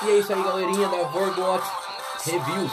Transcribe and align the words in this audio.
E 0.00 0.10
é 0.10 0.18
isso 0.18 0.32
aí, 0.32 0.42
galerinha 0.42 0.88
da 0.88 1.02
Vorgot 1.08 1.62
Reviews. 2.24 2.72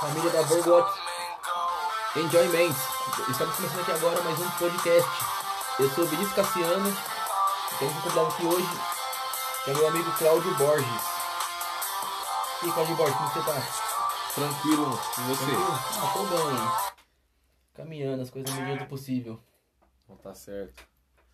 Família 0.00 0.30
da 0.30 0.42
Vorgot 0.42 1.00
Enjoyment. 2.16 2.74
Estamos 3.28 3.56
começando 3.56 3.80
aqui 3.80 3.92
agora 3.92 4.22
mais 4.22 4.38
um 4.38 4.50
podcast. 4.50 5.10
Eu 5.78 5.90
sou 5.90 6.04
o 6.04 6.06
Vinícius 6.06 6.34
Cassiano. 6.34 6.96
Temos 7.78 7.96
um 7.96 8.00
convidado 8.02 8.28
aqui 8.28 8.46
hoje, 8.46 8.80
que 9.64 9.70
é 9.70 9.74
meu 9.74 9.88
amigo 9.88 10.12
Cláudio 10.12 10.54
Borges. 10.54 11.02
E 12.62 12.66
aí, 12.66 12.72
Cláudio 12.72 12.94
Borges, 12.94 13.16
como 13.16 13.30
você 13.30 13.40
tá? 13.40 13.81
Tranquilo, 14.34 14.86
e 14.86 15.28
você? 15.28 15.44
Tranquilo? 15.44 15.62
Ah, 16.00 16.12
tô 16.14 16.22
bem. 16.24 16.96
Caminhando, 17.74 18.22
as 18.22 18.30
coisas 18.30 18.50
na 18.54 18.62
medida 18.62 18.84
do 18.84 18.88
possível. 18.88 19.38
Não 20.08 20.16
tá 20.16 20.32
certo. 20.32 20.88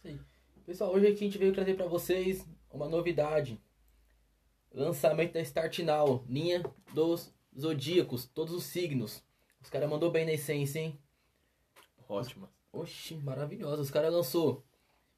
Aí. 0.05 0.19
Pessoal, 0.67 0.93
hoje 0.93 1.07
aqui 1.07 1.19
a 1.19 1.27
gente 1.29 1.39
veio 1.39 1.55
trazer 1.55 1.75
pra 1.75 1.87
vocês 1.87 2.45
uma 2.69 2.89
novidade. 2.89 3.63
Lançamento 4.73 5.35
da 5.35 5.41
Start 5.41 5.79
Now, 5.79 6.25
linha 6.29 6.65
dos 6.93 7.33
zodíacos, 7.57 8.27
todos 8.27 8.53
os 8.53 8.65
signos. 8.65 9.23
Os 9.63 9.71
caras 9.71 9.89
mandou 9.89 10.11
bem 10.11 10.27
na 10.27 10.33
essência, 10.33 10.81
hein? 10.81 11.01
Ótima. 12.09 12.51
Oxi, 12.73 13.15
maravilhosa. 13.15 13.81
Os 13.81 13.93
caras 13.93 14.13
lançou 14.13 14.65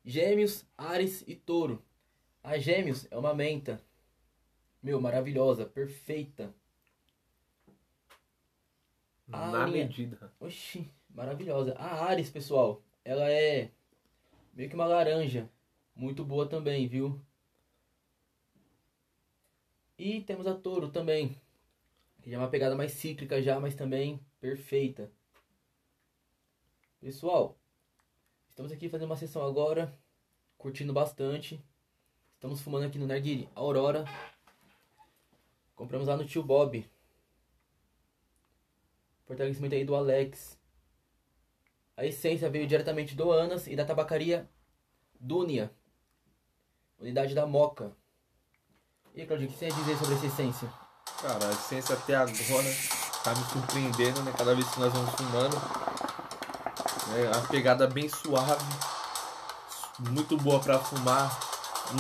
Gêmeos, 0.05 0.67
Ares 0.77 1.25
e 1.27 1.35
Touro. 1.35 1.83
A 2.43 2.59
Gêmeos 2.59 3.07
é 3.11 3.17
uma 3.17 3.33
menta. 3.33 3.83
Meu, 4.83 5.01
maravilhosa, 5.01 5.65
perfeita. 5.65 6.55
Ah, 9.33 9.51
Na 9.51 9.67
linha. 9.67 9.85
medida. 9.87 10.33
Oxi, 10.41 10.91
maravilhosa. 11.11 11.75
A 11.75 12.05
Ares, 12.07 12.31
pessoal, 12.31 12.83
ela 13.05 13.31
é 13.31 13.71
meio 14.55 14.69
que 14.69 14.75
uma 14.75 14.87
laranja. 14.87 15.49
Muito 15.95 16.25
boa 16.25 16.49
também, 16.49 16.87
viu? 16.89 17.21
E 19.99 20.21
temos 20.23 20.47
a 20.47 20.55
Touro 20.55 20.89
também. 20.91 21.37
Que 22.23 22.31
já 22.31 22.37
é 22.37 22.41
uma 22.41 22.49
pegada 22.51 22.75
mais 22.75 22.93
cíclica 22.93 23.41
já, 23.43 23.59
mas 23.61 23.75
também 23.75 24.21
perfeita. 24.41 25.11
Pessoal, 27.01 27.57
estamos 28.49 28.71
aqui 28.73 28.89
fazendo 28.89 29.09
uma 29.09 29.17
sessão 29.17 29.43
agora, 29.47 29.95
curtindo 30.59 30.93
bastante. 30.93 31.63
Estamos 32.35 32.61
fumando 32.61 32.87
aqui 32.87 32.99
no 32.99 33.07
Narguile 33.07 33.49
Aurora. 33.55 34.05
Compramos 35.75 36.09
lá 36.09 36.17
no 36.17 36.27
Tio 36.27 36.43
Bob. 36.43 36.87
Fortalecimento 39.31 39.77
aí 39.77 39.85
do 39.85 39.95
Alex. 39.95 40.59
A 41.97 42.05
essência 42.05 42.51
veio 42.51 42.67
diretamente 42.67 43.15
do 43.15 43.31
Anas 43.31 43.69
e 43.69 43.77
da 43.77 43.85
tabacaria 43.85 44.51
Dunia. 45.21 45.71
Unidade 46.99 47.33
da 47.33 47.47
Moca. 47.47 47.93
E 49.15 49.21
aí, 49.21 49.27
Claudinho, 49.29 49.49
o 49.49 49.53
que 49.53 49.59
você 49.61 49.67
ia 49.67 49.73
dizer 49.73 49.97
sobre 49.99 50.17
essa 50.17 50.27
essência? 50.27 50.69
Cara, 51.23 51.47
a 51.47 51.53
essência 51.53 51.95
até 51.95 52.17
agora 52.17 52.67
tá 53.23 53.33
me 53.33 53.45
surpreendendo, 53.53 54.21
né? 54.25 54.35
Cada 54.37 54.53
vez 54.53 54.69
que 54.69 54.81
nós 54.81 54.93
vamos 54.93 55.15
fumando. 55.15 55.57
É 57.17 57.29
uma 57.29 57.47
pegada 57.47 57.87
bem 57.87 58.09
suave. 58.09 58.65
Muito 60.11 60.37
boa 60.39 60.59
pra 60.59 60.81
fumar. 60.81 61.39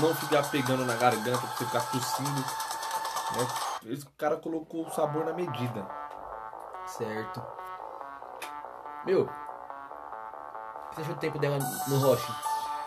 Não 0.00 0.12
ficar 0.16 0.50
pegando 0.50 0.84
na 0.84 0.96
garganta 0.96 1.38
pra 1.38 1.56
você 1.56 1.64
ficar 1.64 1.92
tossindo. 1.92 2.40
Né? 2.40 3.92
Esse 3.92 4.06
cara 4.18 4.36
colocou 4.36 4.84
o 4.84 4.90
sabor 4.90 5.24
na 5.24 5.32
medida. 5.32 5.99
Certo. 6.96 7.42
Meu, 9.06 9.22
o 9.22 10.94
você 10.94 11.02
do 11.04 11.14
tempo 11.14 11.38
dela 11.38 11.58
no 11.86 11.98
roche? 11.98 12.32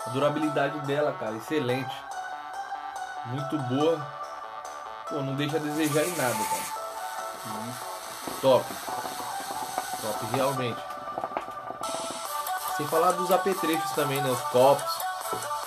A 0.06 0.10
durabilidade 0.10 0.80
dela, 0.82 1.14
cara, 1.14 1.36
excelente. 1.36 1.96
Muito 3.28 3.58
boa. 3.58 4.06
Pô, 5.10 5.16
não 5.16 5.36
deixa 5.36 5.58
a 5.58 5.60
desejar 5.60 6.04
em 6.04 6.16
nada, 6.18 6.36
cara. 6.36 6.84
Top. 8.42 8.66
Top, 10.02 10.26
realmente. 10.36 10.84
Sem 12.76 12.88
falar 12.88 13.12
dos 13.14 13.32
apetrechos 13.32 13.92
também, 13.92 14.22
né? 14.22 14.30
Os 14.30 14.42
copos, 14.50 15.00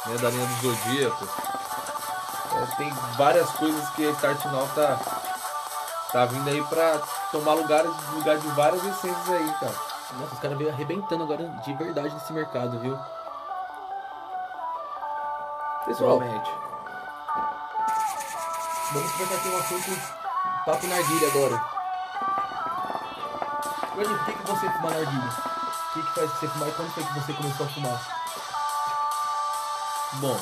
né? 0.07 0.19
Da 0.19 0.31
linha 0.31 0.47
do 0.47 0.55
Zodíaco. 0.61 1.29
É, 2.53 2.77
tem 2.77 2.91
várias 3.17 3.51
coisas 3.53 3.89
que 3.91 4.07
a 4.07 4.13
Startinal 4.13 4.69
tá, 4.75 4.99
tá 6.13 6.25
vindo 6.27 6.49
aí 6.49 6.63
pra 6.65 7.01
tomar 7.31 7.55
lugar, 7.55 7.85
lugar 8.13 8.39
de 8.39 8.49
várias 8.49 8.85
essências 8.85 9.31
aí, 9.31 9.53
cara. 9.61 9.75
Nossa, 10.19 10.35
os 10.35 10.41
caras 10.41 10.57
veio 10.57 10.71
arrebentando 10.71 11.25
agora 11.25 11.49
de 11.65 11.75
verdade 11.75 12.15
nesse 12.15 12.33
mercado, 12.33 12.79
viu? 12.79 12.97
Pessoal, 15.85 16.19
vamos 18.93 19.13
conversar 19.13 19.35
aqui 19.35 19.49
um 19.49 19.59
assunto 19.59 19.91
papo 20.65 20.87
narguilha 20.87 21.29
agora. 21.29 21.77
Claudinho, 23.93 24.19
por 24.19 24.27
que, 24.27 24.33
que 24.33 24.47
você 24.47 24.71
fuma 24.71 24.91
narguilha? 24.91 25.31
O 25.31 25.93
que, 25.95 26.03
que 26.03 26.15
faz 26.15 26.31
você 26.31 26.49
fumar 26.49 26.69
e 26.69 26.73
quando 26.73 26.91
foi 26.93 27.05
que 27.05 27.15
você 27.15 27.33
começou 27.33 27.67
a 27.67 27.69
fumar? 27.69 28.01
Bom, 30.15 30.41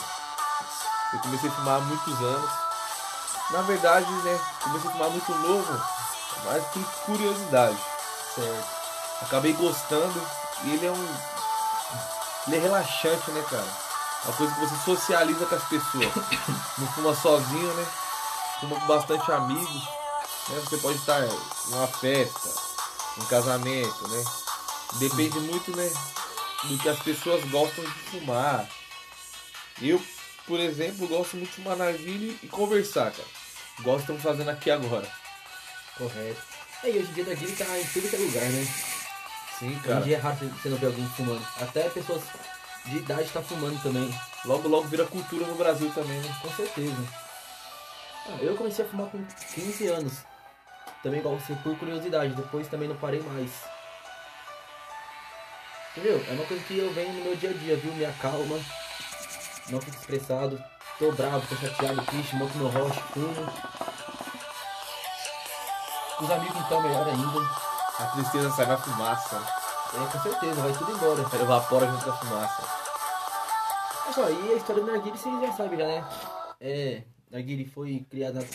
eu 1.13 1.19
comecei 1.21 1.49
a 1.49 1.53
fumar 1.53 1.77
há 1.77 1.81
muitos 1.81 2.21
anos. 2.21 2.51
Na 3.50 3.62
verdade, 3.62 4.10
né, 4.10 4.41
comecei 4.62 4.88
a 4.88 4.93
fumar 4.93 5.10
muito 5.10 5.34
novo, 5.34 5.82
mas 6.44 6.65
por 6.66 6.84
curiosidade. 7.06 7.78
Certo. 8.34 8.75
Acabei 9.22 9.53
gostando 9.53 10.21
e 10.65 10.71
ele 10.71 10.87
é 10.87 10.91
um. 10.91 11.16
Ele 12.47 12.56
é 12.56 12.60
relaxante, 12.60 13.31
né, 13.31 13.43
cara? 13.49 13.66
É 14.25 14.28
uma 14.28 14.37
coisa 14.37 14.55
que 14.55 14.60
você 14.60 14.77
socializa 14.84 15.47
com 15.47 15.55
as 15.55 15.65
pessoas. 15.65 16.15
Não 16.78 16.87
fuma 16.88 17.15
sozinho, 17.15 17.75
né? 17.75 17.87
Fuma 18.60 18.81
com 18.81 18.87
bastante 18.87 19.31
amigos. 19.32 19.84
Né? 20.49 20.61
Você 20.65 20.76
pode 20.78 20.99
estar 20.99 21.21
numa 21.69 21.87
festa, 21.87 22.50
num 23.16 23.26
casamento, 23.26 24.09
né? 24.09 24.25
Depende 24.94 25.41
muito, 25.41 25.76
né? 25.76 25.91
Do 26.65 26.78
que 26.78 26.88
as 26.88 26.99
pessoas 27.00 27.44
gostam 27.50 27.84
de 27.84 27.91
fumar. 27.91 28.66
Eu, 29.81 30.03
por 30.47 30.60
exemplo, 30.60 31.06
gosto 31.09 31.37
muito 31.37 31.50
de 31.50 31.56
fumar 31.56 31.77
narguilha 31.77 32.34
e 32.43 32.47
conversar, 32.49 33.10
cara. 33.10 33.28
Igual 33.78 33.99
estamos 33.99 34.22
fazendo 34.22 34.50
aqui 34.50 34.71
agora. 34.71 35.09
Correto. 35.97 36.41
É, 36.82 36.91
e 36.91 36.99
hoje 36.99 37.10
em 37.10 37.15
dia 37.15 37.25
narguilha 37.25 37.56
tá 37.56 37.78
em 37.78 37.84
tudo 37.87 38.09
que 38.09 38.16
é 38.16 38.19
lugar, 38.19 38.44
né? 38.44 38.66
Sim, 39.59 39.66
Hoje 39.69 39.77
em 39.77 39.81
cara. 39.81 40.00
dia 40.03 40.16
é 40.16 40.21
raro 40.21 40.37
você 40.37 40.69
não 40.69 40.77
ver 40.77 40.87
alguém 40.87 41.09
fumando. 41.16 41.47
Até 41.60 41.88
pessoas 41.88 42.22
de 42.87 42.97
idade 42.99 43.31
tá 43.31 43.41
fumando 43.43 43.81
também. 43.82 44.12
Logo, 44.44 44.69
logo 44.69 44.88
vira 44.88 45.06
cultura 45.06 45.47
no 45.47 45.55
Brasil 45.55 45.91
também, 45.94 46.19
né? 46.21 46.37
Com 46.43 46.50
certeza. 46.53 47.09
Ah, 48.26 48.38
eu 48.41 48.55
comecei 48.56 48.84
a 48.84 48.88
fumar 48.88 49.06
com 49.09 49.25
15 49.55 49.87
anos. 49.88 50.12
Também 51.03 51.21
igual 51.21 51.38
você, 51.38 51.55
por 51.56 51.76
curiosidade. 51.78 52.34
Depois 52.34 52.66
também 52.69 52.88
não 52.88 52.97
parei 52.97 53.21
mais. 53.21 53.50
Entendeu? 55.93 56.25
É 56.28 56.32
uma 56.32 56.44
coisa 56.47 56.62
que 56.65 56.78
eu 56.78 56.93
venho 56.93 57.12
no 57.12 57.25
meu 57.25 57.37
dia 57.37 57.50
a 57.50 57.53
dia, 57.53 57.76
viu? 57.76 57.93
Me 57.94 58.05
acalma. 58.05 58.59
Não 59.71 59.81
fico 59.81 59.97
estressado. 59.97 60.63
Tô 60.99 61.11
bravo, 61.13 61.47
tô 61.49 61.57
chateado, 61.57 62.05
triste, 62.07 62.37
monto 62.37 62.57
no 62.59 62.69
roche, 62.69 63.01
fumo. 63.13 63.49
Os 66.21 66.31
amigos 66.31 66.57
então, 66.57 66.83
melhor 66.83 67.09
ainda. 67.09 67.51
A 67.99 68.07
tristeza 68.07 68.51
sai 68.51 68.67
na 68.67 68.77
fumaça. 68.77 69.43
É, 69.95 70.13
com 70.13 70.21
certeza, 70.21 70.61
vai 70.61 70.73
tudo 70.73 70.93
embora. 70.93 71.25
Ela 71.33 71.43
evapora 71.43 71.87
junto 71.87 72.05
com 72.05 72.11
a 72.11 72.17
fumaça. 72.17 72.63
Mas 74.07 74.19
ó, 74.19 74.29
e 74.29 74.53
a 74.53 74.57
história 74.57 74.83
do 74.83 74.91
Narguile 74.91 75.17
vocês 75.17 75.41
já 75.41 75.53
sabem 75.53 75.79
já, 75.79 75.87
né? 75.87 76.05
É, 76.61 77.03
Narguile 77.31 77.65
foi 77.65 78.07
criada 78.11 78.47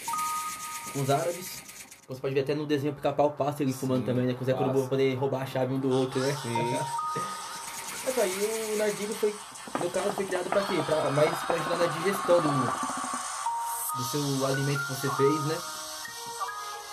com 0.94 1.02
os 1.02 1.10
árabes. 1.10 1.64
Você 2.08 2.22
pode 2.22 2.34
ver 2.34 2.42
até 2.42 2.56
no 2.56 2.66
desenho 2.66 2.94
pica-pau 2.94 3.32
passa 3.32 3.62
ele 3.62 3.72
fumando 3.72 4.00
Sim, 4.00 4.06
também, 4.08 4.26
né? 4.26 4.34
Com 4.34 4.44
o 4.44 4.46
Zé 4.46 4.54
pra 4.54 4.68
poder 4.68 5.14
roubar 5.16 5.44
a 5.44 5.46
chave 5.46 5.74
um 5.74 5.80
do 5.80 5.90
outro, 5.90 6.20
né? 6.20 6.36
Sim. 6.42 6.50
Mas 8.06 8.18
aí 8.18 8.74
o 8.74 8.78
Narguile 8.78 9.14
foi, 9.14 9.36
no 9.82 9.90
caso, 9.90 10.12
foi 10.14 10.26
criado 10.26 10.50
pra 10.50 10.64
quê? 10.64 10.82
Pra, 10.86 11.12
mais 11.12 11.38
pra 11.40 11.56
ajudar 11.56 11.78
na 11.78 11.86
digestão 11.86 12.42
do, 12.42 13.98
do 13.98 14.04
seu 14.04 14.46
alimento 14.46 14.86
que 14.86 14.94
você 14.94 15.10
fez, 15.10 15.46
né? 15.46 15.58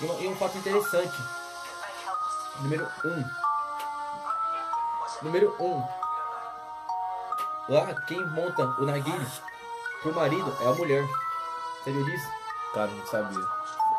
E, 0.00 0.24
e 0.24 0.28
um 0.28 0.36
fato 0.36 0.58
interessante. 0.58 1.16
Número 2.60 2.88
1. 3.04 3.08
Um. 3.08 3.24
Número 5.22 5.56
1. 5.58 5.64
Um. 5.64 5.88
Lá, 7.68 7.94
quem 8.06 8.24
monta 8.26 8.64
o 8.78 8.84
narguile 8.84 9.26
pro 10.02 10.14
marido 10.14 10.56
é 10.60 10.66
a 10.68 10.72
mulher. 10.72 11.04
Viu 11.84 12.04
disso? 12.04 12.28
Cara, 12.74 12.90
não 12.90 13.06
sabia. 13.06 13.46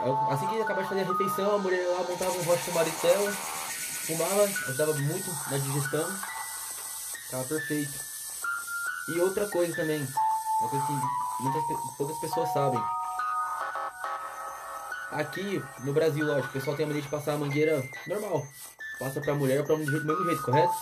É, 0.01 0.33
Assim 0.33 0.47
que 0.47 0.61
acabar 0.61 0.83
de 0.83 0.89
fazer 0.89 1.01
a 1.01 1.05
refeição, 1.05 1.55
a 1.55 1.57
mulher 1.57 1.87
lá 1.87 2.03
montava 2.03 2.31
um 2.31 2.43
rocha 2.43 2.65
com 2.65 2.71
o 2.71 2.75
marido 2.75 3.01
dela, 3.01 3.31
fumava, 3.31 4.43
ajudava 4.43 4.93
muito 4.93 5.49
na 5.49 5.57
digestão. 5.57 6.05
Tava 7.31 7.43
perfeito. 7.45 8.16
E 9.09 9.19
outra 9.21 9.47
coisa 9.47 9.73
também, 9.73 10.05
uma 10.59 10.69
coisa 10.69 10.85
que 10.85 10.93
muitas, 11.43 11.95
poucas 11.97 12.17
pessoas 12.17 12.51
sabem. 12.51 12.83
Aqui, 15.11 15.63
no 15.79 15.93
Brasil, 15.93 16.25
lógico, 16.25 16.49
o 16.49 16.51
pessoal 16.51 16.75
tem 16.75 16.83
a 16.83 16.87
mania 16.87 17.01
de 17.01 17.07
passar 17.07 17.33
a 17.33 17.37
mangueira 17.37 17.81
normal. 18.05 18.45
Passa 18.99 19.21
pra 19.21 19.33
mulher 19.33 19.63
pra 19.65 19.75
do 19.75 19.85
mesmo 19.85 20.25
jeito, 20.25 20.43
correto? 20.43 20.73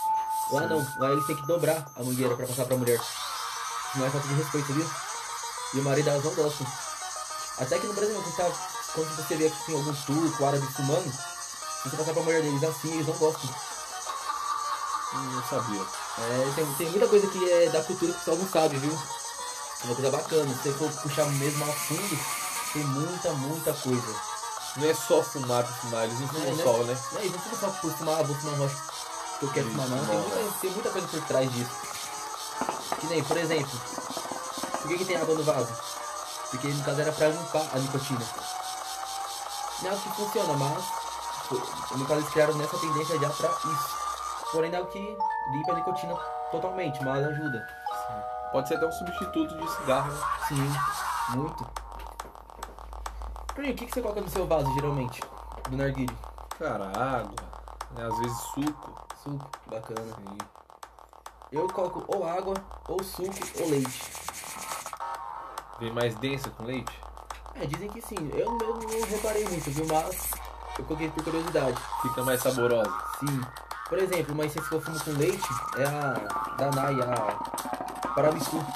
Lá 0.50 0.66
não, 0.66 0.86
lá 0.98 1.12
eles 1.12 1.26
têm 1.26 1.36
que 1.36 1.46
dobrar 1.46 1.86
a 1.94 2.02
mangueira 2.02 2.34
pra 2.34 2.46
passar 2.46 2.64
pra 2.64 2.76
mulher. 2.76 3.00
Não 3.94 4.06
é 4.06 4.10
falta 4.10 4.26
de 4.26 4.34
respeito, 4.34 4.72
viu? 4.72 4.90
E 5.74 5.78
o 5.78 5.84
marido 5.84 6.06
delas 6.06 6.24
não 6.24 6.34
gostam. 6.34 6.66
Até 7.58 7.78
que 7.78 7.86
no 7.86 7.94
Brasil, 7.94 8.14
quando, 8.14 8.36
tá, 8.36 8.58
quando 8.94 9.16
você 9.16 9.36
vê 9.36 9.46
assim, 9.46 9.72
algum 9.72 9.94
turco, 9.94 10.44
árabe 10.44 10.66
fumando, 10.72 11.12
se 11.12 11.88
você 11.88 11.96
passar 11.96 12.12
pra 12.12 12.22
mulher 12.22 12.42
deles 12.42 12.64
assim, 12.64 12.92
eles 12.92 13.06
não 13.06 13.14
gostam. 13.14 13.75
Não 15.12 15.42
sabia. 15.44 15.82
É, 16.18 16.52
tem, 16.54 16.66
tem 16.74 16.90
muita 16.90 17.06
coisa 17.08 17.26
que 17.28 17.50
é 17.50 17.68
da 17.70 17.82
cultura 17.82 18.12
que 18.12 18.16
o 18.16 18.20
pessoal 18.20 18.36
não 18.36 18.48
sabe, 18.48 18.76
viu? 18.78 18.92
É 18.92 19.86
uma 19.86 19.94
coisa 19.94 20.10
bacana. 20.10 20.54
Se 20.54 20.62
você 20.62 20.72
for 20.72 20.90
puxar 21.02 21.26
mesmo 21.26 21.64
a 21.64 21.72
fundo, 21.72 22.18
tem 22.72 22.84
muita, 22.84 23.32
muita 23.32 23.72
coisa. 23.74 24.14
Não 24.76 24.86
é 24.88 24.94
só 24.94 25.22
fumar 25.22 25.64
por 25.64 25.74
fumar, 25.76 26.04
eles 26.04 26.18
não 26.20 26.26
É, 26.26 26.30
fumam 26.30 26.56
né? 26.56 26.62
sol, 26.64 26.84
né? 26.84 26.98
Aí, 27.16 27.30
não 27.30 27.38
fica 27.38 27.56
só 27.56 27.68
por 27.68 27.92
fumar, 27.92 28.24
vou 28.24 28.36
fumar 28.36 28.58
rocha 28.58 28.76
que 29.38 29.44
eu 29.44 29.52
quero 29.52 29.70
fumar, 29.70 29.88
não. 29.88 30.06
Tem 30.06 30.18
muita, 30.18 30.58
tem 30.60 30.70
muita 30.70 30.90
coisa 30.90 31.08
por 31.08 31.20
trás 31.22 31.52
disso. 31.52 31.70
Que 33.00 33.06
nem, 33.06 33.22
por 33.24 33.36
exemplo, 33.36 33.80
por 34.82 34.88
que, 34.88 34.98
que 34.98 35.04
tem 35.04 35.16
água 35.16 35.34
no 35.34 35.44
vaso? 35.44 35.72
Porque 36.50 36.68
no 36.68 36.84
caso 36.84 37.00
era 37.00 37.12
pra 37.12 37.28
limpar 37.28 37.66
a 37.72 37.78
nicotina. 37.78 38.26
Não 39.82 39.88
é 39.88 39.92
algo 39.92 40.02
que 40.02 40.16
funciona, 40.16 40.52
mas 40.54 40.84
tipo, 41.42 41.96
no 41.96 42.06
caso 42.06 42.20
eles 42.20 42.30
criaram 42.32 42.54
nessa 42.54 42.78
tendência 42.78 43.18
já 43.18 43.30
pra 43.30 43.50
isso. 43.50 44.05
Porém 44.56 44.70
não 44.70 44.78
é 44.78 44.80
algo 44.80 44.90
que 44.90 45.18
limpa 45.50 45.72
a 45.72 45.74
nicotina 45.74 46.14
totalmente, 46.50 47.04
mas 47.04 47.26
ajuda. 47.26 47.68
Pode 48.50 48.66
ser 48.66 48.76
até 48.76 48.86
um 48.86 48.92
substituto 48.92 49.54
de 49.54 49.70
cigarro, 49.70 50.10
né? 50.10 50.18
Sim, 50.48 51.36
muito. 51.36 51.66
Bruninho, 53.52 53.74
o 53.74 53.76
que, 53.76 53.84
que 53.84 53.92
você 53.92 54.00
coloca 54.00 54.22
no 54.22 54.28
seu 54.30 54.46
vaso 54.46 54.72
geralmente? 54.72 55.20
Do 55.68 55.76
narguilho? 55.76 56.16
Cara, 56.58 56.86
água, 56.86 57.34
né? 57.90 58.06
às 58.06 58.18
vezes 58.18 58.38
suco. 58.38 59.06
Suco, 59.22 59.46
bacana. 59.66 60.14
Sim. 60.14 60.38
Eu 61.52 61.68
coloco 61.68 62.02
ou 62.08 62.26
água, 62.26 62.54
ou 62.88 63.04
suco, 63.04 63.34
ou 63.60 63.68
leite. 63.68 64.10
Vem 65.78 65.92
mais 65.92 66.14
densa 66.14 66.48
com 66.48 66.64
leite? 66.64 66.98
É, 67.56 67.66
dizem 67.66 67.90
que 67.90 68.00
sim. 68.00 68.30
Eu, 68.32 68.56
eu 68.62 68.74
não 68.74 69.06
reparei 69.06 69.46
muito, 69.46 69.70
viu? 69.70 69.86
Mas 69.86 70.30
eu 70.78 70.84
coloquei 70.86 71.10
por 71.10 71.24
curiosidade. 71.24 71.76
Fica 72.00 72.24
mais 72.24 72.40
saborosa. 72.40 72.90
Sim. 73.20 73.65
Por 73.88 73.98
exemplo, 73.98 74.34
uma 74.34 74.44
essência 74.44 74.68
que 74.68 74.74
eu 74.74 74.80
fumo 74.80 74.98
com 75.04 75.12
leite 75.12 75.48
é 75.78 75.84
a 75.84 76.56
Danai, 76.56 76.96
a 77.00 78.08
Paramisu. 78.14 78.66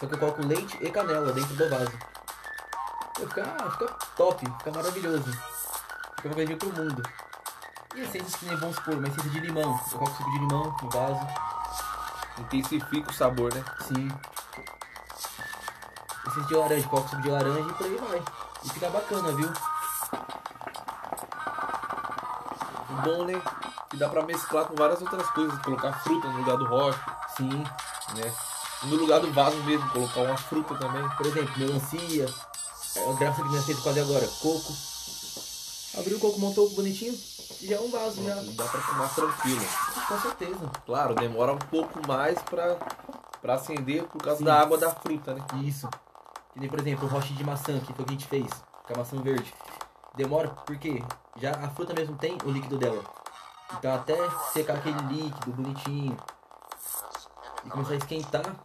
Só 0.00 0.06
que 0.06 0.14
eu 0.14 0.18
coloco 0.18 0.44
leite 0.44 0.76
e 0.80 0.90
canela 0.90 1.32
dentro 1.32 1.54
do 1.54 1.70
vaso. 1.70 1.92
Fica, 3.16 3.44
fica 3.70 3.86
top, 4.16 4.44
fica 4.58 4.70
maravilhoso. 4.72 5.30
Fica 6.16 6.28
uma 6.28 6.34
coisa 6.34 6.46
de 6.46 6.52
outro 6.52 6.82
mundo. 6.82 7.02
E 7.94 8.00
essências 8.00 8.34
que 8.36 8.46
nem 8.46 8.56
vamos 8.56 8.74
supor, 8.76 8.94
uma 8.94 9.06
essência 9.06 9.30
de 9.30 9.40
limão. 9.40 9.80
Eu 9.92 9.98
coloco 9.98 10.16
suco 10.16 10.30
de 10.30 10.38
limão 10.38 10.76
no 10.82 10.90
vaso. 10.90 11.26
Intensifica 12.38 13.10
o 13.10 13.14
sabor, 13.14 13.54
né? 13.54 13.64
Sim. 13.86 14.08
Essência 16.26 16.42
de 16.48 16.54
laranja, 16.54 16.88
coloco 16.88 17.08
suco 17.08 17.22
de 17.22 17.30
laranja 17.30 17.70
e 17.70 17.72
por 17.74 17.86
aí 17.86 17.96
vai. 17.96 18.22
E 18.64 18.68
fica 18.70 18.90
bacana, 18.90 19.32
viu? 19.32 19.52
Bom, 23.08 23.24
né? 23.24 23.40
Que 23.88 23.96
dá 23.96 24.08
pra 24.08 24.22
mesclar 24.22 24.66
com 24.66 24.74
várias 24.74 25.00
outras 25.00 25.28
coisas. 25.30 25.58
Colocar 25.62 25.92
fruta 26.00 26.28
no 26.28 26.38
lugar 26.38 26.56
do 26.58 26.66
rocha, 26.66 27.00
Sim. 27.36 27.64
né? 28.16 28.34
No 28.84 28.96
lugar 28.96 29.20
do 29.20 29.32
vaso 29.32 29.56
mesmo, 29.64 29.88
colocar 29.90 30.20
uma 30.20 30.36
fruta 30.36 30.74
também. 30.74 31.08
Por 31.16 31.26
exemplo, 31.26 31.52
melancia. 31.58 32.26
É, 32.96 33.12
graça 33.14 33.42
que 33.42 33.48
minha 33.48 33.62
feito 33.62 33.82
quase 33.82 34.00
agora. 34.00 34.26
Coco. 34.40 34.72
Abriu 35.98 36.16
o 36.16 36.20
coco, 36.20 36.38
montou 36.38 36.68
bonitinho. 36.70 37.18
E 37.60 37.66
já 37.66 37.76
é 37.76 37.80
um 37.80 37.90
vaso, 37.90 38.22
já. 38.22 38.34
Dá 38.34 38.64
pra 38.64 38.80
fumar 38.80 39.14
tranquilo. 39.14 39.64
Com 40.06 40.20
certeza. 40.20 40.70
Claro, 40.86 41.14
demora 41.14 41.52
um 41.52 41.58
pouco 41.58 42.06
mais 42.06 42.40
pra, 42.42 42.76
pra 43.40 43.54
acender 43.54 44.04
por 44.04 44.22
causa 44.22 44.38
Sim. 44.38 44.44
da 44.44 44.60
água 44.60 44.78
da 44.78 44.90
fruta, 44.90 45.34
né? 45.34 45.40
Isso. 45.64 45.88
Que 46.52 46.60
nem, 46.60 46.68
por 46.68 46.78
exemplo, 46.78 47.06
o 47.06 47.10
roche 47.10 47.32
de 47.34 47.42
maçã, 47.42 47.80
que 47.80 47.92
foi 47.92 48.04
o 48.04 48.06
que 48.06 48.14
a 48.14 48.16
gente 48.16 48.26
fez. 48.26 48.48
Com 48.86 48.94
a 48.94 48.98
maçã 48.98 49.20
verde. 49.20 49.52
Demora 50.18 50.48
porque 50.66 51.00
já 51.36 51.52
a 51.52 51.70
fruta 51.70 51.94
mesmo 51.94 52.18
tem 52.18 52.36
o 52.44 52.50
líquido 52.50 52.76
dela. 52.76 53.04
Então 53.78 53.94
até 53.94 54.16
secar 54.52 54.78
aquele 54.78 55.00
líquido 55.02 55.52
bonitinho 55.52 56.16
e 57.64 57.70
começar 57.70 57.92
a 57.92 57.96
esquentar, 57.98 58.64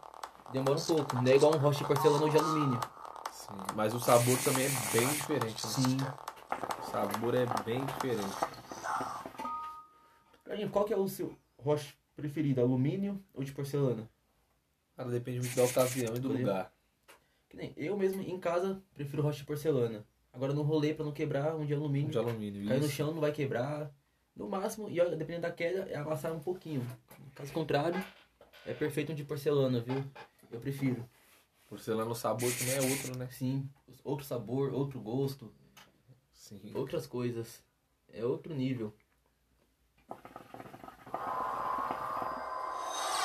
demora 0.50 0.76
um 0.76 0.84
pouco. 0.84 1.14
Não 1.14 1.30
é 1.30 1.36
igual 1.36 1.54
um 1.54 1.58
roche 1.58 1.78
de 1.78 1.84
porcelana 1.84 2.24
ou 2.24 2.28
de 2.28 2.36
alumínio. 2.36 2.80
Sim. 3.30 3.52
Mas 3.76 3.94
o 3.94 4.00
sabor 4.00 4.36
também 4.42 4.66
é 4.66 4.68
bem 4.98 5.06
diferente, 5.06 5.64
né? 5.64 5.72
Sim. 5.72 5.96
O 6.82 6.90
sabor 6.90 7.34
é 7.36 7.46
bem 7.64 7.84
diferente. 7.84 8.36
Carlinhos, 10.44 10.72
qual 10.72 10.84
que 10.84 10.92
é 10.92 10.96
o 10.96 11.06
seu 11.06 11.38
roche 11.56 11.94
preferido? 12.16 12.60
Alumínio 12.60 13.22
ou 13.32 13.44
de 13.44 13.52
porcelana? 13.52 14.10
Cara, 14.96 15.08
depende 15.08 15.38
muito 15.38 15.54
da 15.54 15.62
ocasião 15.62 16.16
e 16.16 16.18
do 16.18 16.26
Escolher. 16.28 16.38
lugar. 16.40 16.72
Que 17.48 17.56
nem 17.56 17.72
eu 17.76 17.96
mesmo 17.96 18.22
em 18.22 18.40
casa 18.40 18.82
prefiro 18.92 19.22
rocha 19.22 19.38
de 19.38 19.44
porcelana. 19.44 20.04
Agora 20.34 20.52
no 20.52 20.62
rolê 20.62 20.92
pra 20.92 21.04
não 21.04 21.12
quebrar 21.12 21.54
um 21.54 21.64
de 21.64 21.72
alumínio. 21.72 22.10
De 22.10 22.18
alumínio. 22.18 22.66
Cair 22.68 22.80
no 22.80 22.86
isso. 22.86 22.94
chão 22.96 23.12
não 23.12 23.20
vai 23.20 23.32
quebrar. 23.32 23.90
No 24.34 24.48
máximo, 24.48 24.90
e 24.90 25.00
olha, 25.00 25.14
dependendo 25.16 25.42
da 25.42 25.52
queda, 25.52 25.88
é 25.88 25.94
amassar 25.94 26.32
um 26.32 26.40
pouquinho. 26.40 26.84
Caso 27.36 27.52
contrário, 27.52 28.02
é 28.66 28.74
perfeito 28.74 29.12
um 29.12 29.14
de 29.14 29.22
porcelana, 29.22 29.80
viu? 29.80 30.04
Eu 30.50 30.58
prefiro. 30.58 31.08
Porcelana, 31.68 32.10
o 32.10 32.14
sabor 32.16 32.50
também 32.52 32.74
é 32.74 32.80
outro, 32.80 33.16
né? 33.16 33.28
Sim, 33.30 33.68
outro 34.02 34.26
sabor, 34.26 34.72
outro 34.74 35.00
gosto, 35.00 35.52
Sim. 36.32 36.60
outras 36.74 37.06
coisas. 37.06 37.62
É 38.12 38.24
outro 38.24 38.52
nível. 38.54 38.92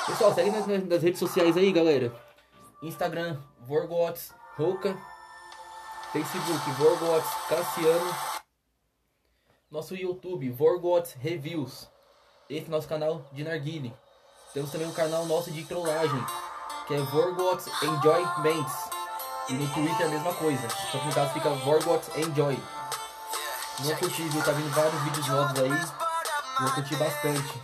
Pessoal, 0.06 0.34
segue 0.34 0.50
nas, 0.50 0.66
nas- 0.66 0.84
nas 0.86 1.02
redes 1.02 1.18
sociais 1.18 1.56
aí, 1.56 1.72
galera. 1.72 2.12
Instagram, 2.82 3.40
Vorgots 3.60 4.32
Roca. 4.56 4.96
Facebook, 6.12 6.70
Vorgots 6.72 7.28
Cassiano. 7.48 8.14
Nosso 9.70 9.94
YouTube, 9.94 10.50
Vorgots 10.50 11.14
Reviews. 11.14 11.88
Esse 12.48 12.64
é 12.64 12.68
o 12.68 12.70
nosso 12.72 12.88
canal 12.88 13.24
de 13.32 13.44
Narguile. 13.44 13.94
Temos 14.52 14.72
também 14.72 14.88
um 14.88 14.92
canal 14.92 15.24
nosso 15.26 15.52
de 15.52 15.62
trollagem, 15.64 16.20
que 16.88 16.94
é 16.94 16.98
Vorgots 16.98 17.68
Enjoyments. 17.82 18.90
E 19.48 19.52
no 19.52 19.72
Twitter 19.72 20.00
é 20.00 20.04
a 20.06 20.08
mesma 20.08 20.34
coisa, 20.34 20.68
só 20.68 20.98
que 20.98 21.06
no 21.06 21.14
caso 21.14 21.32
fica 21.32 21.50
Vorgots 21.50 22.08
Enjoy. 22.16 22.58
Não 23.84 23.96
curti, 23.96 24.22
viu? 24.22 24.42
Tá 24.42 24.50
vindo 24.50 24.74
vários 24.74 25.02
vídeos 25.02 25.28
novos 25.28 25.60
aí. 25.60 25.70
Vou 26.60 26.70
curtir 26.72 26.96
bastante. 26.96 27.62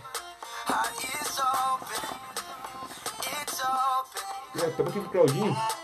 É, 4.55 4.67
Estamos 4.69 4.91
aqui 4.91 4.99
com 5.01 5.07
o 5.07 5.09
Claudinho. 5.09 5.76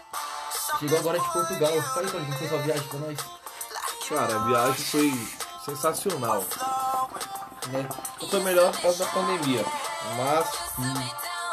Chegou 0.80 1.00
agora 1.00 1.20
de 1.20 1.32
Portugal. 1.32 1.70
Fala 1.82 2.02
aí, 2.02 2.12
Claudinho, 2.12 2.26
como 2.26 2.38
foi 2.38 2.48
sua 2.48 2.58
viagem 2.60 2.88
pra 2.88 3.00
nós? 3.00 3.20
Cara, 4.10 4.36
a 4.36 4.40
viagem 4.40 4.86
foi 4.86 5.28
sensacional. 5.66 6.44
Né? 7.68 7.88
Não 8.22 8.30
foi 8.30 8.40
melhor 8.42 8.72
por 8.74 8.82
causa 8.82 9.06
da 9.06 9.12
pandemia. 9.12 9.66
Mas 10.18 10.48
Hum, 10.80 11.10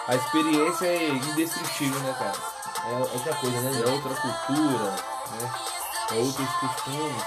a 0.08 0.16
experiência 0.16 0.86
é 0.86 1.08
indescritível, 1.08 2.00
né, 2.00 2.14
cara? 2.18 2.36
é 2.88 2.96
outra 3.14 3.34
coisa, 3.36 3.60
né? 3.60 3.82
É 3.86 3.90
outra 3.90 4.14
cultura, 4.14 4.90
né? 4.90 5.52
É 6.10 6.14
outros 6.14 6.48
costumes. 6.58 7.22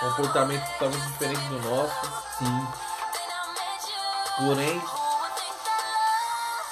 Comportamento 0.00 0.66
totalmente 0.72 1.06
diferente 1.06 1.40
do 1.44 1.60
nosso. 1.70 1.94
Sim. 2.38 2.68
Porém, 4.36 4.82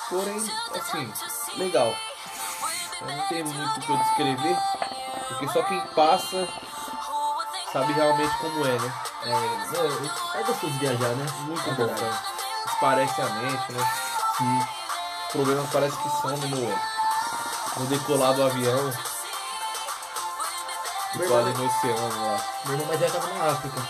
porém, 0.09 0.51
assim, 0.75 1.13
legal. 1.57 1.95
Eu 3.01 3.17
não 3.17 3.29
tenho 3.29 3.47
muito 3.47 3.79
o 3.79 3.81
que 3.81 3.93
eu 3.93 3.97
descrever, 3.97 4.57
porque 5.29 5.49
só 5.49 5.63
quem 5.63 5.81
passa 5.95 6.47
sabe 7.73 7.93
realmente 7.93 8.37
como 8.39 8.67
é, 8.67 8.79
né? 8.79 8.93
É, 9.23 9.31
não, 9.31 10.41
é 10.41 10.45
gostoso 10.45 10.79
viajar, 10.79 11.09
né? 11.09 11.27
Muito 11.41 11.71
É 11.71 11.75
bom. 11.75 11.95
Esparece 12.67 13.23
a 13.23 13.27
mente, 13.27 13.73
né? 13.73 13.93
Sim. 14.37 14.59
Os 15.27 15.33
problemas 15.33 15.71
parece 15.71 15.97
que 15.97 16.11
somem 16.21 16.51
no, 16.51 16.69
no 17.79 17.87
decolar 17.87 18.35
do 18.35 18.45
avião. 18.45 18.93
Ali 21.13 21.53
no 21.55 21.67
oceano 21.67 22.25
lá. 22.25 22.41
Meu 22.65 22.75
irmão 22.75 22.87
mais 22.87 23.01
velho 23.01 23.13
tava 23.13 23.35
na 23.35 23.51
África. 23.51 23.81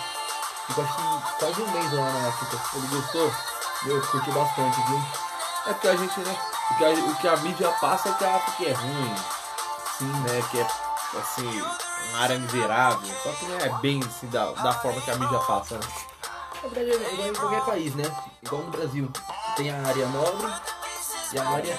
Ficou 0.67 0.85
acho 0.85 0.97
que 0.97 1.39
quase 1.39 1.63
um 1.63 1.71
mês 1.71 1.93
lá 1.93 2.11
na 2.11 2.29
África. 2.29 2.61
Ele 2.75 2.87
gostou? 2.87 3.33
Eu 3.87 4.01
curti 4.07 4.31
bastante, 4.31 4.81
viu? 4.83 5.30
É 5.67 5.73
porque 5.73 5.89
a 5.89 5.97
gente, 5.97 6.21
né? 6.21 6.37
O 6.71 6.77
que 6.77 6.85
a, 6.85 6.89
o 6.91 7.17
que 7.17 7.29
a 7.29 7.37
mídia 7.39 7.71
passa 7.81 8.09
é 8.09 8.13
que 8.13 8.25
a 8.25 8.37
África 8.37 8.71
é 8.71 8.73
ruim, 8.73 9.15
Sim. 9.99 10.13
né? 10.23 10.43
Que 10.51 10.61
é, 10.61 10.67
assim, 11.19 11.63
uma 12.11 12.19
área 12.21 12.39
miserável. 12.39 13.15
Só 13.23 13.33
que 13.33 13.45
não 13.47 13.59
é 13.59 13.69
bem 13.81 14.01
assim 14.07 14.29
da, 14.29 14.51
da 14.53 14.73
forma 14.73 15.01
que 15.01 15.11
a 15.11 15.17
mídia 15.17 15.39
passa, 15.41 15.77
né? 15.77 15.87
Na 16.63 16.69
verdade 16.69 17.05
é 17.05 17.13
igual 17.13 17.29
em 17.29 17.35
qualquer 17.35 17.65
país, 17.65 17.95
né? 17.95 18.05
Igual 18.43 18.63
no 18.63 18.71
Brasil. 18.71 19.11
Tem 19.57 19.71
a 19.71 19.87
área 19.87 20.07
nobre 20.09 20.53
e 21.33 21.39
a 21.39 21.49
área 21.49 21.77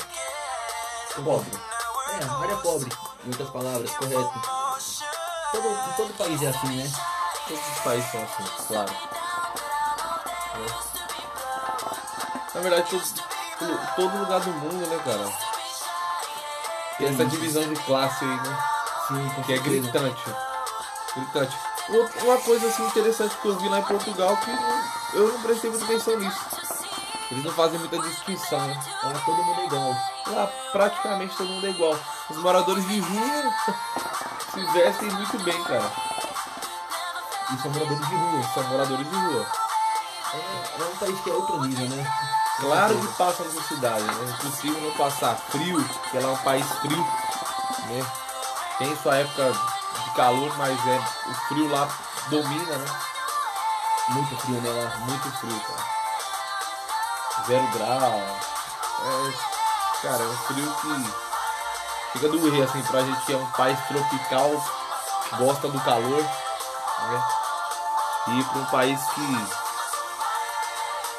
Pobre. 1.16 1.52
É, 1.52 2.24
a 2.24 2.34
área 2.38 2.56
pobre. 2.58 2.90
Em 3.26 3.30
outras 3.30 3.50
palavras, 3.50 3.92
correto. 3.92 4.42
Todo, 5.52 5.96
todo 5.98 6.18
país 6.18 6.42
é 6.42 6.48
assim, 6.48 6.78
né? 6.78 6.92
Todos 7.48 7.68
os 7.68 7.80
países 7.80 8.12
são 8.12 8.24
assim, 8.24 8.44
claro. 8.68 8.92
Né? 10.56 10.68
Na 12.56 12.62
verdade, 12.62 12.90
todo, 13.68 13.96
todo 13.96 14.18
lugar 14.20 14.40
do 14.42 14.52
mundo, 14.52 14.88
né, 14.88 15.00
cara? 15.04 15.30
Tem 16.98 17.08
essa 17.08 17.26
divisão 17.26 17.64
de 17.68 17.76
classe 17.84 18.24
aí, 18.24 18.36
né? 18.38 18.58
Sim, 19.08 19.30
com 19.36 19.44
Que 19.44 19.54
é 19.54 19.56
certeza. 19.58 19.82
gritante. 19.92 20.36
Gritante. 21.16 21.58
Outra- 21.90 22.24
Uma 22.24 22.38
coisa 22.38 22.68
assim 22.68 22.86
interessante 22.86 23.36
que 23.38 23.48
eu 23.48 23.58
vi 23.58 23.68
lá 23.70 23.80
em 23.80 23.84
Portugal 23.84 24.38
que 24.38 25.18
eu 25.18 25.28
não 25.34 25.42
prestei 25.42 25.70
muita 25.70 25.86
atenção 25.86 26.18
nisso. 26.18 26.40
Eles 27.32 27.44
não 27.46 27.52
fazem 27.54 27.80
muita 27.80 27.98
distinção, 28.00 28.60
né? 28.68 28.80
Lá 29.04 29.14
todo 29.26 29.44
mundo 29.44 29.62
é 29.62 29.66
igual. 29.66 29.96
Lá 30.28 30.48
praticamente 30.72 31.36
todo 31.36 31.48
mundo 31.50 31.66
é 31.66 31.70
igual. 31.70 31.98
Os 32.30 32.38
moradores 32.38 32.86
de 32.88 33.00
rua 33.00 33.54
se 34.54 34.64
vestem 34.74 35.10
muito 35.12 35.40
bem, 35.44 35.64
cara. 35.64 35.92
E 37.54 37.62
são 37.62 37.72
moradores 37.72 38.08
de 38.08 38.16
rua. 38.16 38.44
São 38.54 38.64
moradores 38.64 39.10
de 39.10 39.16
rua. 39.16 39.46
É, 40.34 40.82
é 40.82 40.86
um 40.86 40.96
país 40.98 41.20
que 41.22 41.30
é 41.30 41.34
outro 41.34 41.62
nível, 41.62 41.88
né? 41.90 42.12
Claro 42.62 42.96
que 42.96 43.08
passa 43.16 43.44
necessidade, 43.44 44.04
né? 44.04 44.26
É 44.28 44.46
impossível 44.46 44.80
não 44.82 44.92
passar 44.92 45.36
frio, 45.36 45.84
porque 45.84 46.18
ela 46.18 46.28
é 46.28 46.32
um 46.32 46.38
país 46.38 46.66
frio, 46.80 46.98
né? 47.88 48.06
Tem 48.78 48.96
sua 48.98 49.16
época 49.18 49.52
de 49.52 50.12
calor, 50.12 50.56
mas 50.58 50.88
é 50.88 51.02
o 51.28 51.34
frio 51.48 51.68
lá 51.70 51.88
domina, 52.30 52.78
né? 52.78 52.86
Muito 54.10 54.38
frio, 54.38 54.62
né? 54.62 54.70
Lá. 54.70 54.98
Muito 54.98 55.32
frio, 55.40 55.60
cara. 55.60 57.46
Zero 57.48 57.68
grau. 57.74 58.22
É, 59.04 59.34
cara, 60.04 60.24
é 60.24 60.28
um 60.28 60.38
frio 60.38 60.72
que 60.82 61.14
chega 62.14 62.28
a 62.28 62.32
doer, 62.32 62.64
assim, 62.64 62.84
pra 62.84 63.02
gente 63.02 63.26
que 63.26 63.34
é 63.34 63.38
um 63.38 63.52
país 63.52 63.80
tropical, 63.88 64.50
gosta 65.40 65.68
do 65.68 65.80
calor, 65.82 66.22
né? 66.22 67.24
E 68.28 68.40
ir 68.40 68.46
pra 68.46 68.60
um 68.60 68.66
país 68.66 69.02
que 69.16 69.48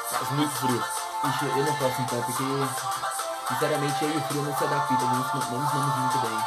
faz 0.09 0.29
muito 0.31 0.55
frio. 0.55 1.02
Eu 1.23 1.63
não 1.65 1.75
posso 1.75 2.01
então, 2.01 2.21
porque 2.21 2.43
sinceramente 3.47 4.03
eu 4.03 4.09
e 4.11 4.17
o 4.17 4.21
frio 4.23 4.41
não 4.43 4.57
se 4.57 4.63
adaptam, 4.63 4.97
não, 4.97 5.15
nos- 5.15 5.31
damos 5.31 5.73
muito 5.73 6.17
bem. 6.19 6.43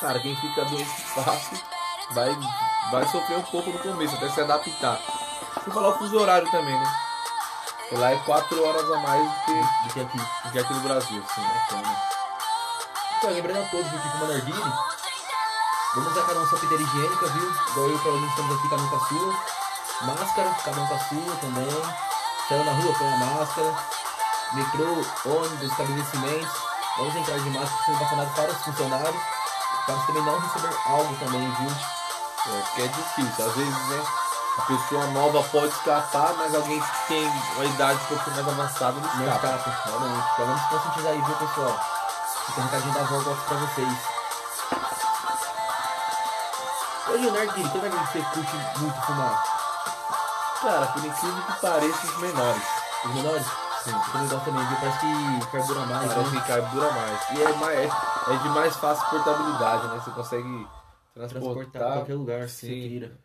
Cara, 0.00 0.18
quem 0.20 0.34
fica 0.36 0.64
doente 0.64 1.02
fácil 1.14 1.60
vai, 2.12 2.34
vai 2.90 3.06
sofrer 3.08 3.36
um 3.38 3.42
pouco 3.42 3.70
no 3.70 3.78
começo, 3.78 4.14
até 4.16 4.30
se 4.30 4.40
adaptar. 4.40 4.98
Sem 5.62 5.72
falar 5.72 5.88
o 5.90 5.98
fuso 5.98 6.18
horário 6.18 6.50
também, 6.50 6.78
né? 6.78 6.94
Lá 7.92 8.12
é 8.12 8.16
4 8.18 8.64
horas 8.64 8.90
a 8.90 8.96
mais 9.00 9.22
do 9.22 9.34
que, 9.44 9.52
Do 9.52 9.92
que 9.92 10.00
aqui. 10.00 10.18
do 10.18 10.50
que 10.52 10.58
aqui 10.58 10.72
no 10.72 10.80
Brasil, 10.80 11.24
assim, 11.28 11.40
né? 11.42 11.66
Então, 13.18 13.30
lembrando 13.30 13.62
a 13.62 13.68
todos 13.68 13.90
que 13.90 13.98
fuma 13.98 14.26
narguile, 14.28 14.72
vamos 15.94 16.12
usar 16.12 16.26
cada 16.26 16.40
um 16.40 16.46
sua 16.46 16.58
piteira 16.60 16.82
higiênica, 16.82 17.26
viu? 17.26 17.50
Igual 17.50 17.86
eu 17.88 17.92
e 17.92 17.94
o 17.96 17.98
Paulinho 17.98 18.28
estamos 18.28 18.56
aqui, 18.58 18.68
cada 18.70 18.82
um 18.82 18.88
com 18.88 18.96
a 18.96 19.00
sua. 19.08 19.34
Máscara, 20.06 20.56
cada 20.64 20.80
um 20.80 20.86
com 20.86 20.94
a 20.94 20.98
sua 21.00 21.36
também. 21.42 22.09
Saiu 22.50 22.64
na 22.64 22.72
rua, 22.72 22.92
põe 22.98 23.12
a 23.12 23.16
máscara. 23.16 23.74
Metrô, 24.54 25.06
ônibus, 25.24 25.70
estabelecimentos. 25.70 26.52
Vamos 26.98 27.14
entrar 27.14 27.38
de 27.38 27.50
máscara 27.50 27.84
sendo 27.86 27.98
vacinado 28.00 28.30
para 28.34 28.50
os 28.50 28.58
funcionários. 28.64 29.22
Para 29.86 29.94
também 30.06 30.22
não 30.24 30.40
receber 30.40 30.76
algo 30.84 31.16
também, 31.16 31.48
viu? 31.54 31.70
É, 31.70 32.60
porque 32.62 32.82
é 32.82 32.88
difícil, 32.88 33.46
às 33.46 33.54
vezes, 33.54 33.88
né? 33.88 34.04
A 34.58 34.62
pessoa 34.62 35.06
nova 35.12 35.44
pode 35.44 35.68
escapar, 35.68 36.34
mas 36.38 36.52
alguém 36.52 36.80
que 36.80 37.06
tem 37.06 37.24
uma 37.54 37.64
idade 37.66 38.00
um 38.02 38.06
pouco 38.06 38.30
mais 38.32 38.48
avançada 38.48 38.92
não 39.00 39.14
Não 39.14 39.26
escapa. 39.26 39.46
escapa, 39.46 39.80
realmente. 39.84 40.28
Então 40.32 40.46
vamos 40.46 40.62
conscientizar 40.62 41.12
aí, 41.12 41.22
viu, 41.22 41.34
pessoal? 41.36 41.80
Fica 42.46 42.60
um 42.60 42.64
recadinho 42.64 42.94
da 42.94 43.00
avó 43.00 43.34
pra 43.46 43.56
vocês. 43.58 43.98
Leonardo, 47.10 47.52
tem 47.54 47.62
narguilha 47.62 47.90
que 47.90 48.12
você 48.12 48.22
curte 48.34 48.78
muito 48.80 49.00
fumar? 49.02 49.59
Cara, 50.60 50.86
por 50.88 51.04
incrível 51.04 51.42
que 51.46 51.60
pareça, 51.60 52.06
os 52.06 52.18
menores. 52.20 52.62
Os 53.06 53.14
menores? 53.14 53.46
Sim. 53.84 53.92
Também 54.12 54.28
gosto 54.28 54.44
também? 54.44 54.64
Parece 54.78 55.00
que 55.00 55.50
carbura 55.50 55.80
mais, 55.86 56.12
Parece 56.12 56.34
né? 56.34 56.40
que 56.40 56.46
carbura 56.46 56.90
mais. 56.92 57.30
E 57.30 57.42
é, 57.42 57.52
mais, 57.56 57.78
é, 57.78 58.34
é 58.34 58.36
de 58.42 58.48
mais 58.50 58.76
fácil 58.76 59.08
portabilidade, 59.08 59.88
né? 59.88 60.00
Você 60.04 60.10
consegue 60.10 60.66
Transportar 61.14 61.28
transportar. 61.42 61.82
pra 61.82 61.92
qualquer 61.92 62.14
lugar, 62.14 62.48
você 62.48 62.66
Sim. 62.66 62.88
queira. 62.88 63.18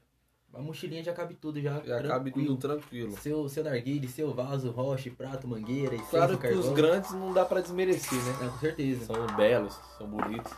A 0.53 0.61
mochilinha 0.61 1.03
já 1.03 1.11
cabe 1.11 1.33
tudo, 1.35 1.59
já. 1.61 1.81
Já 1.81 2.01
cabe 2.01 2.31
tranquilo. 2.31 2.55
tudo 2.55 2.57
tranquilo. 2.61 3.17
Seu, 3.17 3.49
seu 3.49 3.61
narguile, 3.65 4.07
seu 4.07 4.33
vaso, 4.33 4.71
roche, 4.71 5.09
prato, 5.09 5.45
mangueira, 5.45 5.93
essência, 5.95 6.11
Claro 6.11 6.37
que 6.37 6.47
carvão. 6.47 6.59
os 6.61 6.69
grandes 6.69 7.11
não 7.11 7.33
dá 7.33 7.43
pra 7.43 7.59
desmerecer, 7.59 8.17
né? 8.23 8.35
É, 8.43 8.47
com 8.47 8.57
certeza. 8.59 9.05
São 9.05 9.27
belos, 9.35 9.77
são 9.97 10.07
bonitos. 10.07 10.53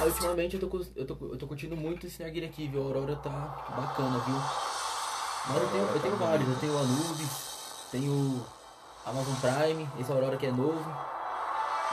Ah, 0.00 0.04
ultimamente 0.06 0.56
eu 0.56 0.60
tô, 0.66 0.80
eu, 0.96 1.06
tô, 1.06 1.16
eu 1.26 1.36
tô 1.36 1.46
curtindo 1.46 1.76
muito 1.76 2.06
esse 2.06 2.22
narguilha 2.22 2.46
aqui, 2.46 2.66
viu? 2.66 2.80
A 2.80 2.84
Aurora 2.86 3.16
tá 3.16 3.28
bacana, 3.28 4.18
viu? 4.20 4.34
Mas 5.46 5.56
eu 5.62 5.68
tenho, 5.68 5.84
eu 5.84 6.00
tenho 6.00 6.16
vários, 6.16 6.48
eu 6.48 6.56
tenho 6.56 6.72
o 6.72 6.78
Anubis, 6.78 7.30
tenho 7.92 8.10
o 8.10 8.46
Amazon 9.04 9.34
Prime, 9.34 9.86
esse 9.98 10.10
Aurora 10.10 10.38
que 10.38 10.46
é 10.46 10.50
novo. 10.50 10.82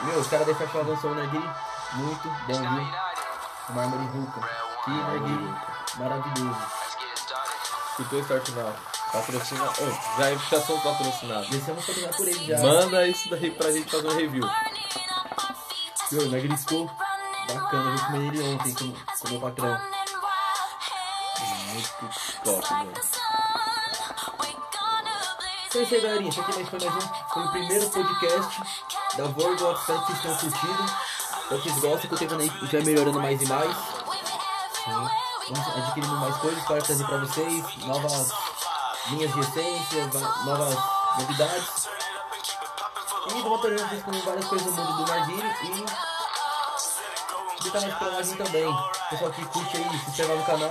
Meu, 0.00 0.20
os 0.20 0.26
caras 0.26 0.46
da 0.46 0.54
Festival 0.54 0.84
lançou 0.84 1.10
um 1.10 1.14
narguilha 1.16 1.54
muito 1.96 2.28
bom, 2.46 2.60
viu? 2.60 2.88
O 3.68 3.72
Mármore 3.74 4.06
Ruka. 4.06 4.40
Que 4.84 4.90
narguilha 4.90 5.62
maravilhoso. 5.96 6.58
Escutou 7.90 8.20
Start 8.20 8.48
Now? 8.50 8.72
Patrocina. 9.12 9.64
Oh, 9.68 10.20
já 10.20 10.30
é 10.30 10.34
puxação 10.34 10.80
patrocinada. 10.80 11.46
Descemos 11.46 11.84
pra 11.84 11.94
pegar 11.94 12.16
por 12.16 12.26
ele 12.26 12.46
já. 12.46 12.58
Manda 12.58 13.06
isso 13.06 13.28
daí 13.28 13.50
pra 13.50 13.70
gente 13.70 13.90
fazer 13.90 14.08
um 14.08 14.16
review. 14.16 14.44
O 16.10 16.30
narguilha 16.30 16.56
ficou 16.56 16.90
bacana, 17.54 17.90
eu 17.90 17.98
fumei 17.98 18.28
ele 18.28 18.54
ontem 18.54 18.74
com, 18.74 18.92
com 18.92 19.28
meu 19.30 19.40
patrão. 19.40 19.80
Muito 21.68 21.90
top, 22.44 22.72
mano. 22.74 22.92
Então 25.68 25.80
é 25.80 25.84
isso 25.84 25.94
aí, 25.94 26.00
galerinha. 26.00 26.30
Esse 26.30 26.40
aqui 26.40 26.52
mais 26.54 26.68
foi 26.68 26.80
mais 26.80 26.94
um. 27.04 27.08
Foi 27.32 27.44
o 27.44 27.50
primeiro 27.50 27.90
podcast 27.90 28.62
da 29.16 29.24
Vorgo. 29.24 29.72
Espero 29.72 30.06
que 30.06 30.12
vocês 30.12 30.22
tenham 30.22 30.36
curtido. 30.38 30.84
Espero 31.42 31.62
que 31.62 31.70
gostem, 31.80 32.08
que 32.08 32.14
o 32.14 32.18
tempo 32.18 32.34
aí 32.34 32.46
estiver 32.46 32.84
melhorando 32.84 33.20
mais 33.20 33.42
e 33.42 33.46
mais. 33.46 33.76
Vamos 34.86 35.68
adquirindo 35.76 36.16
mais 36.16 36.36
coisas 36.38 36.64
para 36.64 36.82
trazer 36.82 37.04
para 37.06 37.18
vocês. 37.18 37.76
Novas 37.84 38.32
linhas 39.10 39.32
de 39.32 39.40
essência, 39.40 40.08
va- 40.08 40.44
novas 40.44 40.74
novidades. 41.18 41.88
E 43.28 43.42
vamos 43.42 43.60
vocês 43.60 44.02
com 44.02 44.12
várias 44.22 44.46
coisas 44.46 44.74
do 44.74 44.82
mundo 44.82 45.04
do 45.04 45.06
Narguile 45.12 45.54
e 45.64 46.17
visitar 47.58 47.80
mais 47.80 47.94
canais 47.98 48.32
também. 48.32 48.76
Pessoal 49.10 49.30
que 49.30 49.44
curte 49.46 49.76
aí, 49.76 49.98
se 50.00 50.10
inscreva 50.10 50.34
no 50.34 50.44
canal. 50.44 50.70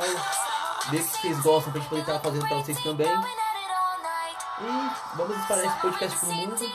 Vê 0.89 0.97
o 0.97 1.03
que 1.03 1.21
vocês 1.21 1.39
gostam 1.41 1.71
pra 1.71 1.81
gente 1.81 1.89
poder 1.89 2.01
estar 2.01 2.19
fazendo 2.19 2.47
para 2.47 2.57
vocês 2.57 2.81
também. 2.81 3.23
E 4.59 4.91
vamos 5.15 5.37
espalhar 5.37 5.65
esse 5.65 5.77
podcast 5.77 6.19
pro 6.19 6.31
mundo. 6.33 6.71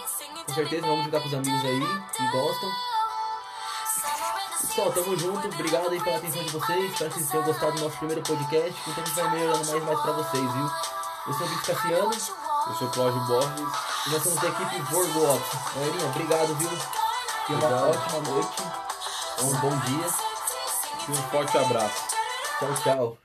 Com 0.46 0.54
certeza 0.54 0.86
vamos 0.86 1.04
jogar 1.04 1.20
com 1.20 1.28
os 1.28 1.34
amigos 1.34 1.64
aí 1.64 1.80
que 2.16 2.30
gostam. 2.30 2.70
Pessoal, 4.60 4.92
tamo 4.92 5.18
junto. 5.18 5.48
Obrigado 5.48 5.90
aí 5.90 6.00
pela 6.00 6.16
atenção 6.16 6.42
de 6.42 6.50
vocês. 6.50 6.92
Espero 6.92 7.10
que 7.10 7.18
vocês 7.18 7.30
tenham 7.30 7.44
gostado 7.44 7.72
do 7.72 7.80
nosso 7.82 7.96
primeiro 7.98 8.22
podcast. 8.22 8.72
Que 8.72 8.90
o 8.90 8.94
tempo 8.94 9.10
vai 9.10 9.30
melhorando 9.30 9.66
mais 9.66 9.82
e 9.82 9.86
mais 9.86 10.00
pra 10.00 10.12
vocês, 10.12 10.52
viu? 10.52 10.70
Eu 11.24 11.32
sou 11.34 11.46
o 11.46 11.50
Vitor 11.50 11.76
Cassiano 11.76 12.10
Eu 12.66 12.74
sou 12.74 12.88
Cláudio 12.90 13.20
Borges. 13.26 13.60
e 14.06 14.10
nós 14.10 14.22
somos 14.22 14.40
da 14.40 14.48
equipe 14.48 14.80
Vorgox. 14.82 15.42
Galerinha, 15.74 16.06
obrigado, 16.06 16.54
viu? 16.56 16.70
Tenha 17.46 17.58
uma 17.58 17.86
ótima 17.88 18.18
noite. 18.30 18.62
Um 19.42 19.60
bom 19.60 19.76
dia. 19.80 20.06
E 21.08 21.10
um 21.10 21.14
forte 21.30 21.58
abraço. 21.58 22.06
Tchau, 22.60 22.74
tchau. 22.82 23.18